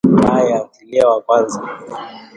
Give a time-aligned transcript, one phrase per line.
[0.27, 1.57] Haya ntilie wa kwanza